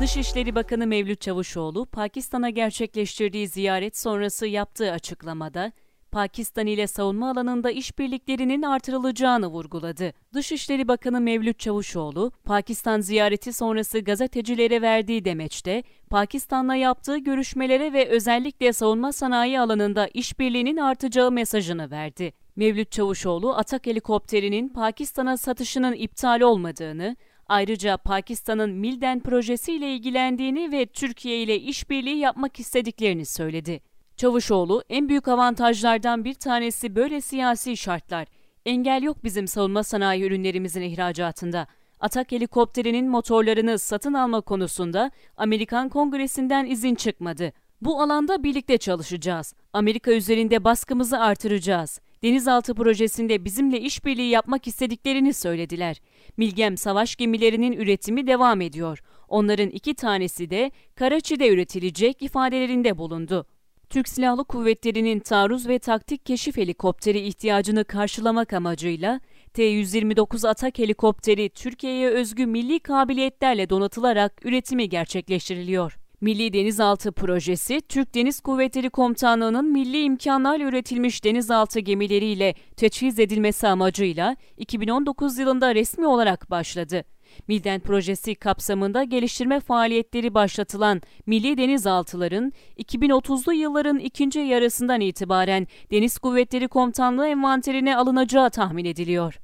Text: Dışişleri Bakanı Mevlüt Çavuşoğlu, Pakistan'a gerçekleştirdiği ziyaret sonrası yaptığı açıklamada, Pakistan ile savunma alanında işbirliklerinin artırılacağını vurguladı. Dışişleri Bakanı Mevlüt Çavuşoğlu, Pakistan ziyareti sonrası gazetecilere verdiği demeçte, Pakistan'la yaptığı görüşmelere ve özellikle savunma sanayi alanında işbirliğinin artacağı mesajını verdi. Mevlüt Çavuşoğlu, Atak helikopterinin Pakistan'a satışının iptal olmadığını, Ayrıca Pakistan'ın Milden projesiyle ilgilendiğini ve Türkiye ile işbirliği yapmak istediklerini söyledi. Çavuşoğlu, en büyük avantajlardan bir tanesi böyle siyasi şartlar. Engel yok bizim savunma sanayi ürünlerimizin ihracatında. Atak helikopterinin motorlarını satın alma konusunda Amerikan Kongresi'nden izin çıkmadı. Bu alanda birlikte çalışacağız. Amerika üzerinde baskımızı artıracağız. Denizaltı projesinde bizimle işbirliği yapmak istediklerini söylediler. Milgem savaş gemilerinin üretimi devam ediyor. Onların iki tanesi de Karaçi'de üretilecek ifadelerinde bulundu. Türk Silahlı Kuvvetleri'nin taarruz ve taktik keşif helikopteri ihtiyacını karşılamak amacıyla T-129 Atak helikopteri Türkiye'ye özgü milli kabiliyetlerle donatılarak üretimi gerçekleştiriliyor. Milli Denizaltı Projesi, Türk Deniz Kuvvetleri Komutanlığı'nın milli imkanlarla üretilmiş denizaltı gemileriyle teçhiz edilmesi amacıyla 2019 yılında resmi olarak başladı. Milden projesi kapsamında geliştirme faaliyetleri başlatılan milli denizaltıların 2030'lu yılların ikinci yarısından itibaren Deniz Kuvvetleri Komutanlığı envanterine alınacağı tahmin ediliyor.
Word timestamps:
Dışişleri 0.00 0.54
Bakanı 0.54 0.86
Mevlüt 0.86 1.20
Çavuşoğlu, 1.20 1.86
Pakistan'a 1.86 2.50
gerçekleştirdiği 2.50 3.48
ziyaret 3.48 3.98
sonrası 3.98 4.46
yaptığı 4.46 4.92
açıklamada, 4.92 5.72
Pakistan 6.12 6.66
ile 6.66 6.86
savunma 6.86 7.30
alanında 7.30 7.70
işbirliklerinin 7.70 8.62
artırılacağını 8.62 9.46
vurguladı. 9.46 10.12
Dışişleri 10.34 10.88
Bakanı 10.88 11.20
Mevlüt 11.20 11.58
Çavuşoğlu, 11.58 12.32
Pakistan 12.44 13.00
ziyareti 13.00 13.52
sonrası 13.52 13.98
gazetecilere 13.98 14.82
verdiği 14.82 15.24
demeçte, 15.24 15.82
Pakistan'la 16.10 16.74
yaptığı 16.74 17.18
görüşmelere 17.18 17.92
ve 17.92 18.08
özellikle 18.08 18.72
savunma 18.72 19.12
sanayi 19.12 19.60
alanında 19.60 20.08
işbirliğinin 20.08 20.76
artacağı 20.76 21.30
mesajını 21.30 21.90
verdi. 21.90 22.32
Mevlüt 22.56 22.92
Çavuşoğlu, 22.92 23.54
Atak 23.54 23.86
helikopterinin 23.86 24.68
Pakistan'a 24.68 25.36
satışının 25.36 25.92
iptal 25.92 26.40
olmadığını, 26.40 27.16
Ayrıca 27.50 27.96
Pakistan'ın 27.96 28.70
Milden 28.70 29.20
projesiyle 29.20 29.94
ilgilendiğini 29.94 30.72
ve 30.72 30.86
Türkiye 30.86 31.42
ile 31.42 31.60
işbirliği 31.60 32.16
yapmak 32.16 32.60
istediklerini 32.60 33.26
söyledi. 33.26 33.80
Çavuşoğlu, 34.16 34.82
en 34.88 35.08
büyük 35.08 35.28
avantajlardan 35.28 36.24
bir 36.24 36.34
tanesi 36.34 36.96
böyle 36.96 37.20
siyasi 37.20 37.76
şartlar. 37.76 38.28
Engel 38.66 39.02
yok 39.02 39.24
bizim 39.24 39.46
savunma 39.46 39.82
sanayi 39.82 40.22
ürünlerimizin 40.22 40.82
ihracatında. 40.82 41.66
Atak 42.00 42.32
helikopterinin 42.32 43.08
motorlarını 43.08 43.78
satın 43.78 44.14
alma 44.14 44.40
konusunda 44.40 45.10
Amerikan 45.36 45.88
Kongresi'nden 45.88 46.66
izin 46.66 46.94
çıkmadı. 46.94 47.52
Bu 47.80 48.02
alanda 48.02 48.42
birlikte 48.42 48.78
çalışacağız. 48.78 49.54
Amerika 49.72 50.12
üzerinde 50.12 50.64
baskımızı 50.64 51.20
artıracağız. 51.20 52.00
Denizaltı 52.22 52.74
projesinde 52.74 53.44
bizimle 53.44 53.80
işbirliği 53.80 54.30
yapmak 54.30 54.66
istediklerini 54.66 55.34
söylediler. 55.34 56.00
Milgem 56.36 56.76
savaş 56.76 57.16
gemilerinin 57.16 57.72
üretimi 57.72 58.26
devam 58.26 58.60
ediyor. 58.60 59.02
Onların 59.28 59.68
iki 59.68 59.94
tanesi 59.94 60.50
de 60.50 60.70
Karaçi'de 60.94 61.48
üretilecek 61.48 62.22
ifadelerinde 62.22 62.98
bulundu. 62.98 63.46
Türk 63.90 64.08
Silahlı 64.08 64.44
Kuvvetleri'nin 64.44 65.20
taarruz 65.20 65.68
ve 65.68 65.78
taktik 65.78 66.26
keşif 66.26 66.56
helikopteri 66.56 67.20
ihtiyacını 67.20 67.84
karşılamak 67.84 68.52
amacıyla 68.52 69.20
T-129 69.54 70.48
Atak 70.48 70.78
helikopteri 70.78 71.48
Türkiye'ye 71.48 72.08
özgü 72.08 72.46
milli 72.46 72.80
kabiliyetlerle 72.80 73.70
donatılarak 73.70 74.46
üretimi 74.46 74.88
gerçekleştiriliyor. 74.88 75.99
Milli 76.22 76.52
Denizaltı 76.52 77.12
Projesi, 77.12 77.80
Türk 77.88 78.14
Deniz 78.14 78.40
Kuvvetleri 78.40 78.90
Komutanlığı'nın 78.90 79.72
milli 79.72 80.02
imkanlarla 80.02 80.64
üretilmiş 80.64 81.24
denizaltı 81.24 81.80
gemileriyle 81.80 82.54
teçhiz 82.76 83.18
edilmesi 83.18 83.68
amacıyla 83.68 84.36
2019 84.56 85.38
yılında 85.38 85.74
resmi 85.74 86.06
olarak 86.06 86.50
başladı. 86.50 87.04
Milden 87.48 87.80
projesi 87.80 88.34
kapsamında 88.34 89.04
geliştirme 89.04 89.60
faaliyetleri 89.60 90.34
başlatılan 90.34 91.02
milli 91.26 91.58
denizaltıların 91.58 92.52
2030'lu 92.78 93.52
yılların 93.52 93.98
ikinci 93.98 94.40
yarısından 94.40 95.00
itibaren 95.00 95.66
Deniz 95.90 96.18
Kuvvetleri 96.18 96.68
Komutanlığı 96.68 97.28
envanterine 97.28 97.96
alınacağı 97.96 98.50
tahmin 98.50 98.84
ediliyor. 98.84 99.40